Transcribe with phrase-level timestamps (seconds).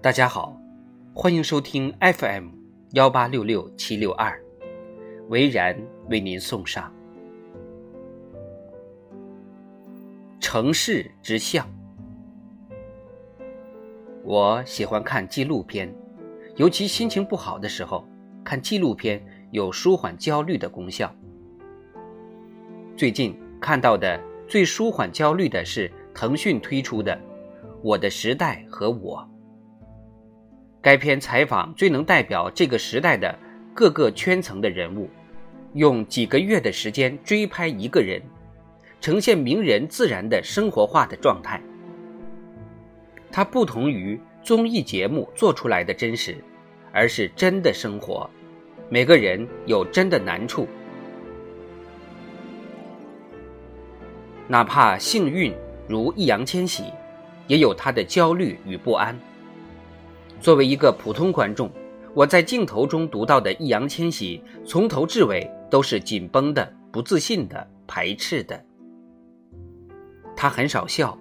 [0.00, 0.56] 大家好，
[1.12, 2.50] 欢迎收听 FM
[2.92, 4.40] 幺八六六七六二，
[5.28, 5.76] 维然
[6.08, 6.94] 为您送上
[10.38, 11.68] 城市之象。
[14.22, 15.92] 我喜欢看纪录片，
[16.54, 18.06] 尤其心情不好的时候，
[18.44, 19.20] 看纪录片
[19.50, 21.12] 有舒缓焦虑的功效。
[22.96, 27.16] 最近看到的最舒缓焦虑的是腾讯推出的
[27.82, 29.28] 《我的时代和我》。
[30.88, 33.38] 该片采访最能代表这个时代的
[33.74, 35.10] 各个圈层的人物，
[35.74, 38.22] 用几个月的时间追拍一个人，
[38.98, 41.60] 呈现名人自然的生活化的状态。
[43.30, 46.34] 它不同于综艺节目做出来的真实，
[46.90, 48.30] 而是真的生活。
[48.88, 50.66] 每个人有真的难处，
[54.46, 55.52] 哪怕幸运
[55.86, 56.84] 如易烊千玺，
[57.46, 59.14] 也有他的焦虑与不安。
[60.40, 61.70] 作为一个普通观众，
[62.14, 68.64] 我在镜头中读到的易烊千玺，从头至尾都是紧绷的、不自信的、排斥的。
[70.36, 71.18] 他很少笑，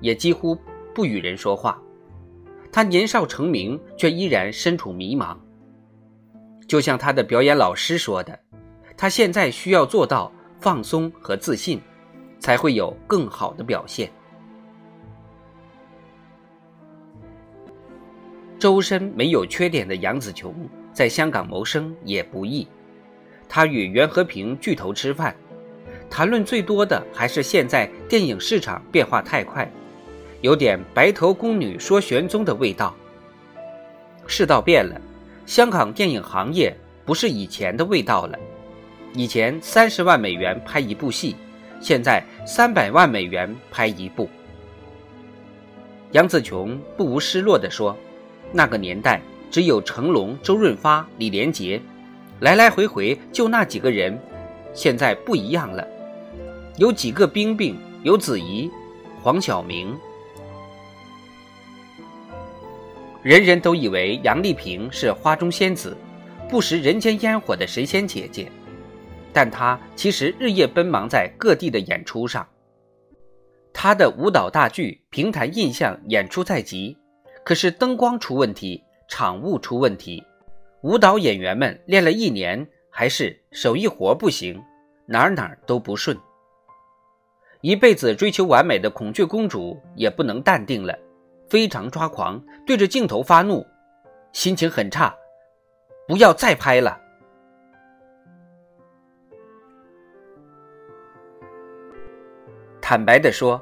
[0.00, 0.56] 也几乎
[0.94, 1.80] 不与人说话。
[2.70, 5.36] 他年少成名，却依然身处迷茫。
[6.68, 8.38] 就像他的表演老师说的
[8.96, 11.80] ：“他现在需要做到放松和自信，
[12.38, 14.12] 才会有更好的表现。”
[18.60, 20.54] 周身没有缺点的杨紫琼
[20.92, 22.68] 在香港谋生也不易，
[23.48, 25.34] 她与袁和平巨头吃饭，
[26.10, 29.66] 谈论最多的还是现在电影市场变化太快，
[30.42, 32.94] 有点白头宫女说玄宗的味道。
[34.26, 35.00] 世道变了，
[35.46, 38.38] 香港电影行业不是以前的味道了，
[39.14, 41.34] 以前三十万美元拍一部戏，
[41.80, 44.28] 现在三百万美元拍一部。
[46.12, 47.96] 杨紫琼不无失落地说。
[48.52, 49.20] 那个年代
[49.50, 51.80] 只有成龙、周润发、李连杰，
[52.40, 54.18] 来来回回就那几个人。
[54.72, 55.86] 现在不一样了，
[56.76, 58.70] 有几个冰冰，有子怡、
[59.20, 59.96] 黄晓明。
[63.22, 65.96] 人人都以为杨丽萍是花中仙子，
[66.48, 68.50] 不食人间烟火的神仙姐姐，
[69.32, 72.46] 但她其实日夜奔忙在各地的演出上。
[73.72, 76.96] 她的舞蹈大剧《平潭印象》演出在即。
[77.50, 80.24] 可是灯光出问题，场务出问题，
[80.82, 84.62] 舞蹈演员们练了一年，还是手艺活不行，
[85.04, 86.16] 哪哪都不顺。
[87.60, 90.96] 一辈子追求完美的孔雀公主也不能淡定了，
[91.48, 93.66] 非常抓狂，对着镜头发怒，
[94.32, 95.12] 心情很差，
[96.06, 97.00] 不要再拍了。
[102.80, 103.60] 坦白的说，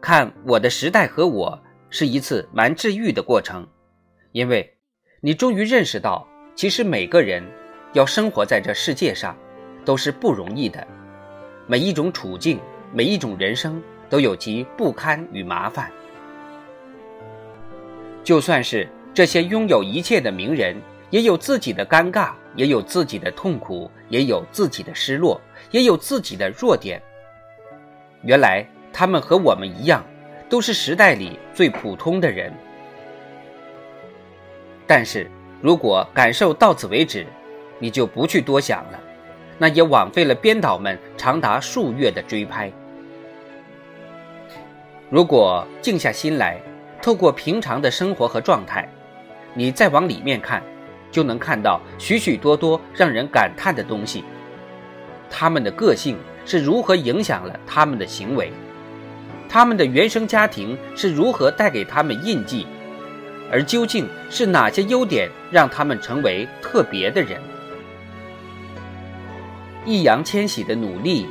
[0.00, 1.62] 看我的时代和我。
[1.90, 3.66] 是一次蛮治愈的过程，
[4.32, 4.74] 因为，
[5.20, 7.42] 你终于认识到，其实每个人
[7.94, 9.36] 要生活在这世界上，
[9.84, 10.86] 都是不容易的。
[11.66, 12.60] 每一种处境，
[12.92, 15.90] 每一种人生，都有其不堪与麻烦。
[18.22, 20.76] 就算是这些拥有一切的名人，
[21.08, 27.02] 也有自己的尴尬，也有自己的痛苦，也有自己的失落，也有自己的弱点。
[28.22, 30.04] 原来他们和我们一样。
[30.48, 32.52] 都是时代里最普通的人，
[34.86, 37.26] 但是如果感受到此为止，
[37.78, 38.98] 你就不去多想了，
[39.58, 42.72] 那也枉费了编导们长达数月的追拍。
[45.10, 46.60] 如果静下心来，
[47.02, 48.88] 透过平常的生活和状态，
[49.54, 50.62] 你再往里面看，
[51.10, 54.24] 就能看到许许多多让人感叹的东西。
[55.30, 56.16] 他们的个性
[56.46, 58.50] 是如何影响了他们的行为？
[59.48, 62.66] 他们的原生家庭是如何带给他们印记，
[63.50, 67.40] 而究竟是哪些优点让他们成为特别的人？
[69.86, 71.26] 易烊千玺的努力，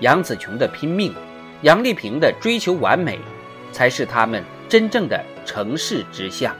[0.00, 1.12] 杨紫琼的拼命，
[1.62, 3.18] 杨丽萍的追求完美，
[3.72, 6.54] 才是他们真正的成事之相。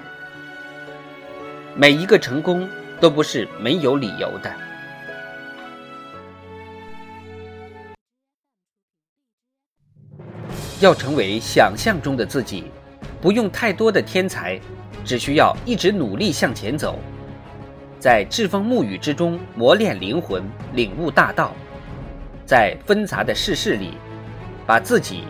[1.76, 2.69] 每一个成功
[3.00, 4.52] 都不是没有理由的。
[10.78, 12.64] 要成为想象中的自己，
[13.20, 14.61] 不用太多的天才，
[15.05, 16.99] 只需要一直努力向前走，
[17.99, 20.43] 在栉风沐雨之中磨练灵魂，
[20.75, 21.55] 领悟大道，
[22.44, 23.94] 在纷杂的世事里，
[24.67, 25.25] 把自己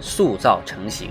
[0.00, 1.10] 塑造成型。